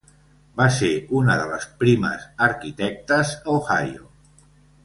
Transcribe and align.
Va 0.61 0.65
ser 0.77 0.87
una 1.19 1.35
de 1.41 1.43
les 1.51 1.69
primes 1.83 2.25
arquitectes 2.49 3.37
a 3.37 3.55
Ohio. 3.61 4.11